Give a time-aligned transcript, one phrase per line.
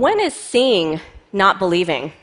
[0.00, 0.98] When is seeing
[1.30, 2.14] not believing?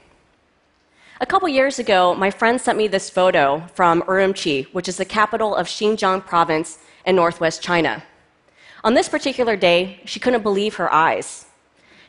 [1.21, 5.05] A couple years ago, my friend sent me this photo from Urumqi, which is the
[5.05, 8.03] capital of Xinjiang province in northwest China.
[8.83, 11.45] On this particular day, she couldn't believe her eyes.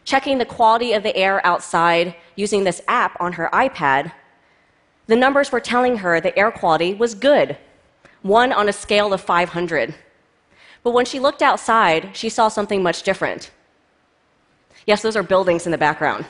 [0.06, 4.12] Checking the quality of the air outside using this app on her iPad,
[5.06, 7.58] the numbers were telling her the air quality was good,
[8.22, 9.94] one on a scale of 500.
[10.82, 13.50] But when she looked outside, she saw something much different.
[14.88, 16.24] Yes, those are buildings in the background.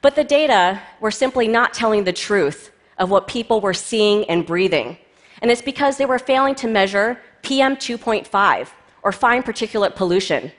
[0.00, 4.46] but the data were simply not telling the truth of what people were seeing and
[4.46, 4.96] breathing.
[5.42, 8.68] And it's because they were failing to measure PM 2.5,
[9.02, 10.50] or fine particulate pollution.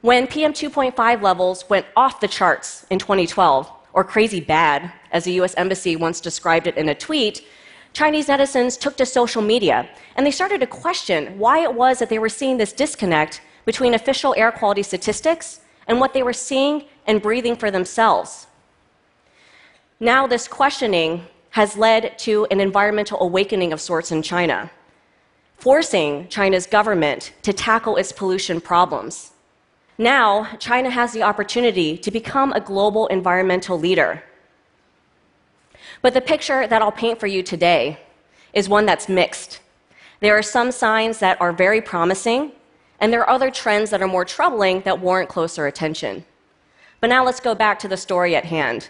[0.00, 5.32] When PM 2.5 levels went off the charts in 2012, or crazy bad, as the
[5.42, 7.46] US Embassy once described it in a tweet,
[7.96, 12.10] Chinese netizens took to social media and they started to question why it was that
[12.10, 16.84] they were seeing this disconnect between official air quality statistics and what they were seeing
[17.06, 18.48] and breathing for themselves.
[19.98, 24.70] Now, this questioning has led to an environmental awakening of sorts in China,
[25.56, 29.30] forcing China's government to tackle its pollution problems.
[29.96, 34.22] Now, China has the opportunity to become a global environmental leader.
[36.02, 37.98] But the picture that I'll paint for you today
[38.52, 39.60] is one that's mixed.
[40.20, 42.52] There are some signs that are very promising,
[43.00, 46.24] and there are other trends that are more troubling that warrant closer attention.
[47.00, 48.88] But now let's go back to the story at hand.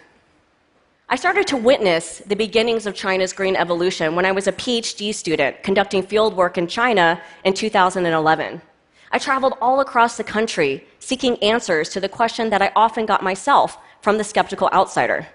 [1.09, 5.13] I started to witness the beginnings of China's green evolution when I was a PhD
[5.13, 8.61] student conducting fieldwork in China in 2011.
[9.11, 13.23] I traveled all across the country seeking answers to the question that I often got
[13.23, 15.27] myself from the skeptical outsider.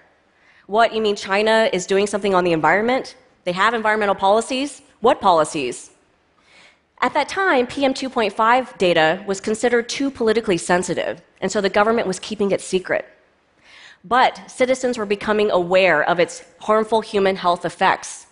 [0.67, 3.15] What, you mean China is doing something on the environment?
[3.43, 4.81] They have environmental policies?
[5.01, 5.91] What policies?
[7.01, 12.07] At that time, PM 2.5 data was considered too politically sensitive, and so the government
[12.07, 13.05] was keeping it secret.
[14.05, 18.27] But citizens were becoming aware of its harmful human health effects,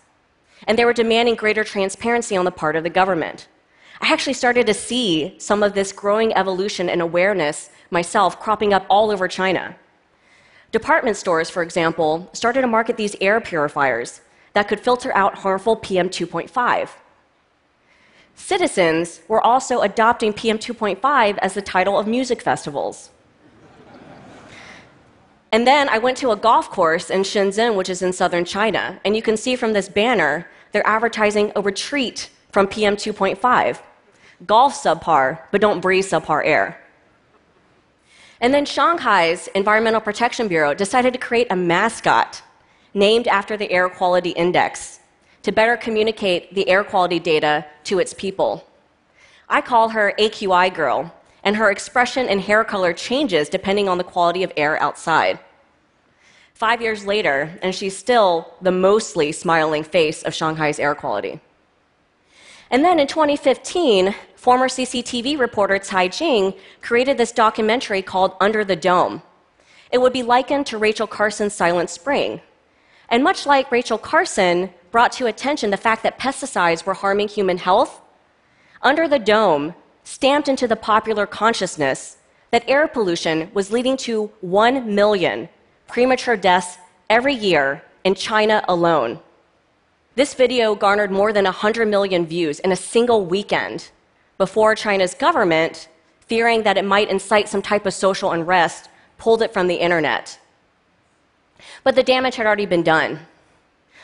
[0.66, 3.46] and they were demanding greater transparency on the part of the government.
[4.00, 8.86] I actually started to see some of this growing evolution and awareness myself cropping up
[8.88, 9.76] all over China.
[10.72, 14.22] Department stores, for example, started to market these air purifiers
[14.54, 16.90] that could filter out harmful PM 2.5.
[18.34, 23.10] Citizens were also adopting PM 2.5 as the title of music festivals.
[25.52, 28.98] and then I went to a golf course in Shenzhen, which is in southern China,
[29.04, 33.80] and you can see from this banner, they're advertising a retreat from PM 2.5.
[34.46, 36.81] Golf subpar, but don't breathe subpar air.
[38.42, 42.42] And then Shanghai's Environmental Protection Bureau decided to create a mascot
[42.92, 44.98] named after the Air Quality Index
[45.44, 48.66] to better communicate the air quality data to its people.
[49.48, 51.14] I call her AQI Girl,
[51.44, 55.38] and her expression and hair color changes depending on the quality of air outside.
[56.52, 61.40] Five years later, and she's still the mostly smiling face of Shanghai's air quality.
[62.72, 68.74] And then in 2015, former CCTV reporter Chai Jing created this documentary called Under the
[68.74, 69.22] Dome.
[69.92, 72.40] It would be likened to Rachel Carson's Silent Spring.
[73.10, 77.58] And much like Rachel Carson, brought to attention the fact that pesticides were harming human
[77.58, 78.00] health,
[78.80, 82.16] under the dome, stamped into the popular consciousness
[82.52, 85.48] that air pollution was leading to 1 million
[85.88, 86.78] premature deaths
[87.10, 89.20] every year in China alone.
[90.14, 93.90] This video garnered more than 100 million views in a single weekend
[94.36, 95.88] before China's government,
[96.20, 100.38] fearing that it might incite some type of social unrest, pulled it from the internet.
[101.82, 103.20] But the damage had already been done.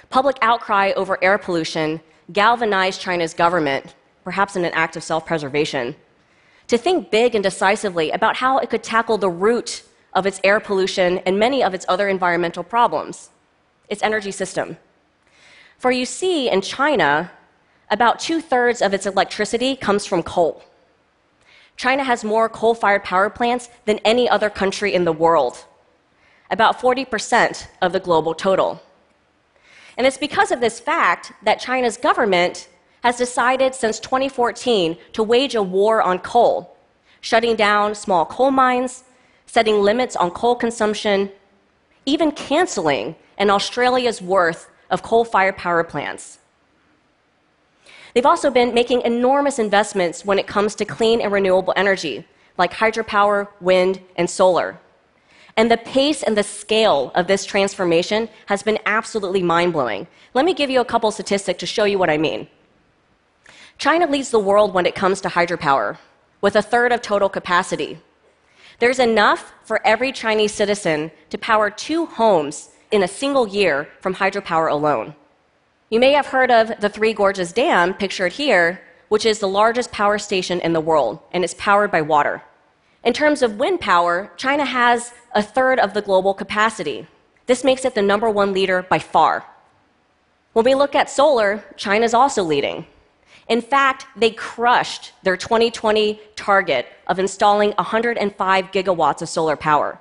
[0.09, 2.01] Public outcry over air pollution
[2.33, 5.95] galvanized China's government, perhaps in an act of self preservation,
[6.69, 9.83] to think big and decisively about how it could tackle the root
[10.15, 13.29] of its air pollution and many of its other environmental problems
[13.91, 14.77] its energy system.
[15.79, 17.31] For you see, in China,
[17.89, 20.65] about two thirds of its electricity comes from coal.
[21.77, 25.65] China has more coal fired power plants than any other country in the world,
[26.51, 28.83] about 40% of the global total.
[29.97, 32.69] And it's because of this fact that China's government
[33.05, 36.77] has decided since 2014 to wage a war on coal,
[37.21, 39.05] shutting down small coal mines,
[39.47, 41.31] setting limits on coal consumption,
[42.05, 46.39] even canceling an Australia's worth of coal fired power plants.
[48.15, 52.27] They've also been making enormous investments when it comes to clean and renewable energy,
[52.57, 54.79] like hydropower, wind, and solar.
[55.57, 60.07] And the pace and the scale of this transformation has been absolutely mind blowing.
[60.35, 62.49] Let me give you a couple statistics to show you what I mean.
[63.77, 65.99] China leads the world when it comes to hydropower,
[66.41, 68.01] with a third of total capacity.
[68.79, 74.15] There's enough for every Chinese citizen to power two homes in a single year from
[74.15, 75.15] hydropower alone.
[75.91, 79.91] You may have heard of the Three Gorges Dam, pictured here, which is the largest
[79.91, 82.43] power station in the world, and it's powered by water.
[83.05, 87.07] In terms of wind power, China has a third of the global capacity.
[87.47, 89.45] This makes it the number one leader by far.
[90.53, 92.87] When we look at solar, China is also leading.
[93.49, 99.99] In fact, they crushed their 2020 target of installing 105 gigawatts of solar power.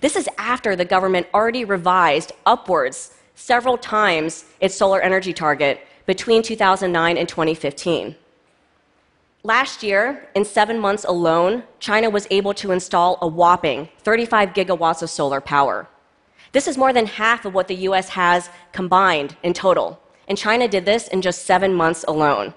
[0.00, 6.42] This is after the government already revised upwards several times its solar energy target between
[6.42, 8.14] 2009 and 2015.
[9.42, 15.02] Last year, in seven months alone, China was able to install a whopping 35 gigawatts
[15.02, 15.88] of solar power.
[16.52, 20.00] This is more than half of what the US has combined in total.
[20.28, 22.54] And China did this in just seven months alone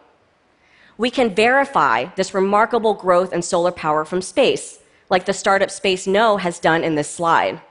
[1.00, 6.40] we can verify this remarkable growth in solar power from space, like the startup SpaceKnow
[6.40, 7.62] has done in this slide.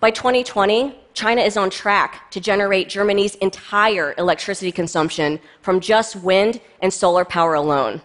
[0.00, 6.60] By 2020, China is on track to generate Germany's entire electricity consumption from just wind
[6.80, 8.00] and solar power alone.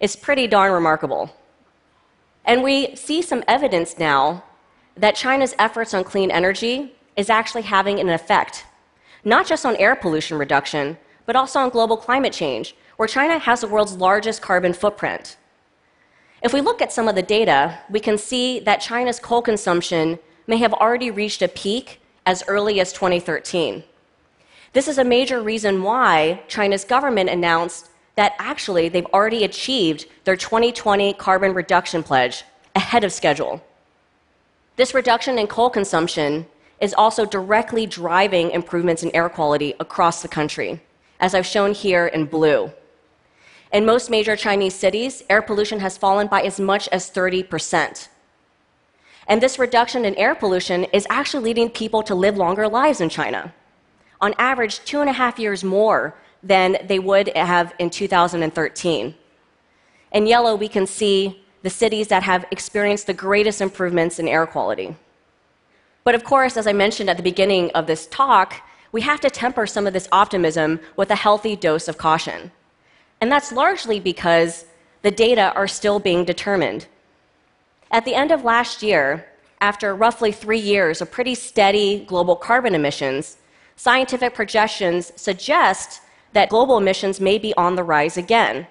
[0.00, 1.34] It's pretty darn remarkable.
[2.44, 4.44] And we see some evidence now
[4.96, 8.64] that China's efforts on clean energy is actually having an effect,
[9.24, 13.60] not just on air pollution reduction, but also on global climate change, where China has
[13.60, 15.36] the world's largest carbon footprint.
[16.42, 20.18] If we look at some of the data, we can see that China's coal consumption
[20.46, 23.84] may have already reached a peak as early as 2013.
[24.72, 30.36] This is a major reason why China's government announced that actually they've already achieved their
[30.36, 32.44] 2020 carbon reduction pledge
[32.74, 33.62] ahead of schedule.
[34.76, 36.46] This reduction in coal consumption
[36.80, 40.80] is also directly driving improvements in air quality across the country,
[41.18, 42.72] as I've shown here in blue.
[43.72, 48.08] In most major Chinese cities, air pollution has fallen by as much as 30%.
[49.28, 53.08] And this reduction in air pollution is actually leading people to live longer lives in
[53.08, 53.54] China.
[54.20, 59.14] On average, two and a half years more than they would have in 2013.
[60.12, 64.46] In yellow, we can see the cities that have experienced the greatest improvements in air
[64.46, 64.96] quality.
[66.02, 69.30] But of course, as I mentioned at the beginning of this talk, we have to
[69.30, 72.50] temper some of this optimism with a healthy dose of caution.
[73.20, 74.64] And that's largely because
[75.02, 76.86] the data are still being determined.
[77.90, 79.26] At the end of last year,
[79.60, 83.36] after roughly three years of pretty steady global carbon emissions,
[83.76, 86.00] scientific projections suggest
[86.32, 88.66] that global emissions may be on the rise again.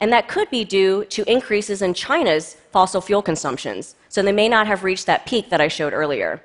[0.00, 3.94] And that could be due to increases in China's fossil fuel consumptions.
[4.08, 6.42] So they may not have reached that peak that I showed earlier.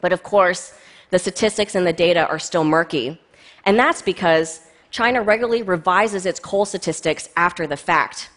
[0.00, 0.74] But of course,
[1.10, 3.20] the statistics and the data are still murky.
[3.64, 4.60] And that's because
[4.92, 8.28] China regularly revises its coal statistics after the fact.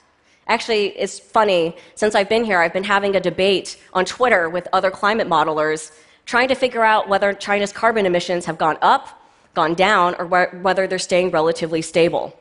[0.47, 4.67] Actually, it's funny, since I've been here, I've been having a debate on Twitter with
[4.71, 5.91] other climate modelers
[6.25, 9.21] trying to figure out whether China's carbon emissions have gone up,
[9.53, 12.39] gone down, or whether they're staying relatively stable.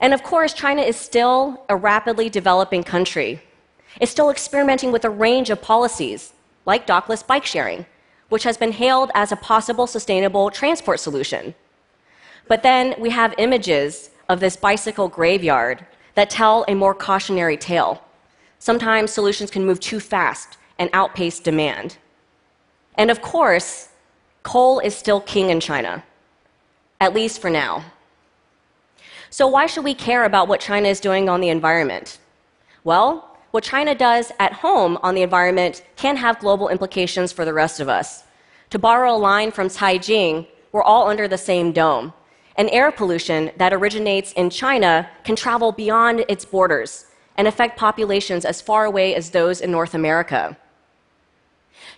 [0.00, 3.42] And of course, China is still a rapidly developing country.
[4.00, 6.32] It's still experimenting with a range of policies,
[6.64, 7.84] like dockless bike sharing,
[8.30, 11.54] which has been hailed as a possible sustainable transport solution.
[12.48, 15.84] But then we have images of this bicycle graveyard
[16.14, 18.02] that tell a more cautionary tale.
[18.58, 21.98] Sometimes solutions can move too fast and outpace demand.
[22.96, 23.90] And of course,
[24.42, 26.04] coal is still king in China,
[27.00, 27.84] at least for now.
[29.28, 32.18] So, why should we care about what China is doing on the environment?
[32.84, 37.52] Well, what China does at home on the environment can have global implications for the
[37.52, 38.24] rest of us.
[38.70, 42.12] To borrow a line from Chai Jing, we're all under the same dome
[42.56, 48.44] and air pollution that originates in China can travel beyond its borders and affect populations
[48.44, 50.56] as far away as those in North America.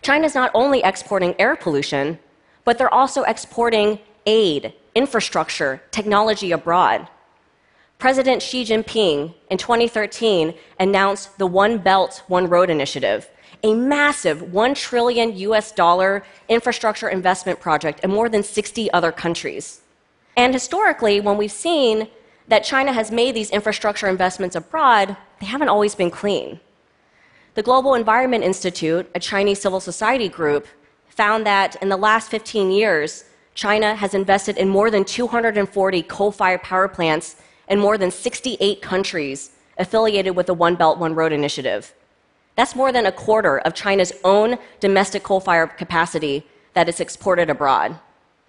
[0.02, 2.18] China is not only exporting air pollution,
[2.64, 7.08] but they're also exporting aid, infrastructure, technology abroad.
[7.98, 13.28] President Xi Jinping in 2013 announced the One Belt, One Road initiative,
[13.64, 19.80] a massive 1 trillion US dollar infrastructure investment project in more than 60 other countries.
[20.38, 22.06] And historically, when we've seen
[22.46, 26.60] that China has made these infrastructure investments abroad, they haven't always been clean.
[27.54, 30.68] The Global Environment Institute, a Chinese civil society group,
[31.08, 33.24] found that in the last 15 years,
[33.56, 37.34] China has invested in more than 240 coal fired power plants
[37.68, 41.92] in more than 68 countries affiliated with the One Belt, One Road initiative.
[42.54, 47.50] That's more than a quarter of China's own domestic coal fired capacity that is exported
[47.50, 47.98] abroad.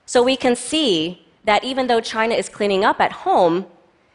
[0.05, 3.65] So we can see that even though China is cleaning up at home,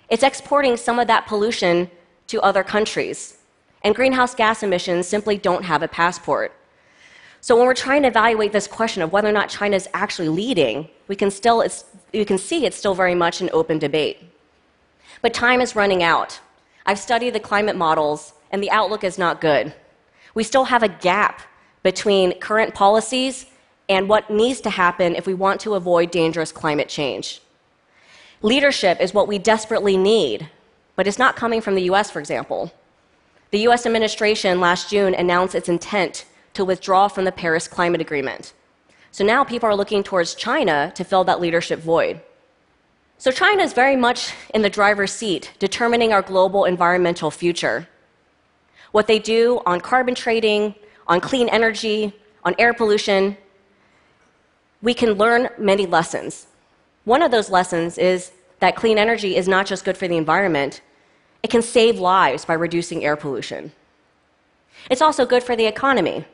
[0.08, 1.90] it's exporting some of that pollution
[2.28, 3.38] to other countries.
[3.84, 6.50] and greenhouse gas emissions simply don't have a passport.
[7.42, 10.30] So when we're trying to evaluate this question of whether or not China is actually
[10.30, 11.62] leading, we can still
[12.10, 14.16] you can see it's still very much an open debate.
[15.20, 16.40] But time is running out.
[16.86, 19.74] I've studied the climate models and the outlook is not good.
[20.34, 21.42] We still have a gap
[21.82, 23.44] between current policies
[23.88, 27.40] and what needs to happen if we want to avoid dangerous climate change.
[28.42, 30.48] Leadership is what we desperately need,
[30.96, 32.72] but it's not coming from the US, for example.
[33.50, 36.24] The US administration last June announced its intent
[36.54, 38.52] to withdraw from the Paris Climate Agreement.
[39.12, 42.20] So now people are looking towards China to fill that leadership void.
[43.18, 47.88] So China is very much in the driver's seat, determining our global environmental future.
[48.90, 50.74] What they do on carbon trading,
[51.06, 52.12] on clean energy,
[52.44, 53.36] on air pollution,
[54.84, 56.46] we can learn many lessons.
[57.04, 60.82] One of those lessons is that clean energy is not just good for the environment,
[61.42, 63.72] it can save lives by reducing air pollution.
[64.90, 66.26] It's also good for the economy.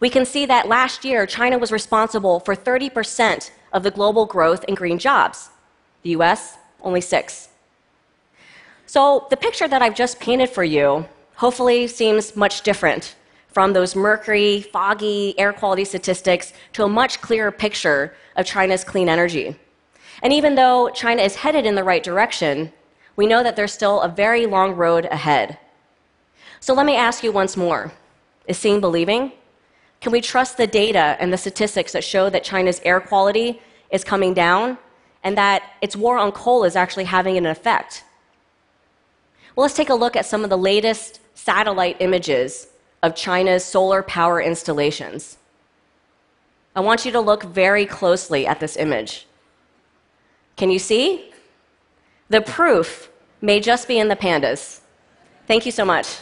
[0.00, 4.64] We can see that last year, China was responsible for 30% of the global growth
[4.64, 5.50] in green jobs.
[6.02, 7.48] The US, only six.
[8.86, 11.06] So the picture that I've just painted for you
[11.36, 13.14] hopefully seems much different
[13.48, 19.08] from those mercury, foggy air quality statistics to a much clearer picture of China's clean
[19.08, 19.56] energy.
[20.22, 22.72] And even though China is headed in the right direction,
[23.16, 25.58] we know that there's still a very long road ahead.
[26.60, 27.92] So let me ask you once more
[28.46, 29.32] Is seeing believing?
[30.00, 34.04] Can we trust the data and the statistics that show that China's air quality is
[34.04, 34.78] coming down
[35.24, 38.04] and that its war on coal is actually having an effect?
[39.56, 42.68] Well, let's take a look at some of the latest satellite images
[43.02, 45.38] of China's solar power installations.
[46.74, 49.26] I want you to look very closely at this image.
[50.56, 51.30] Can you see?
[52.28, 54.80] The proof may just be in the pandas.
[55.46, 56.16] Thank you so much.